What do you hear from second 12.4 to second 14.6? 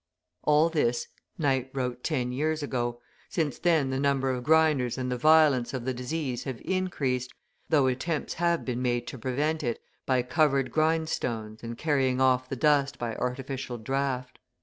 the dust by artificial draught.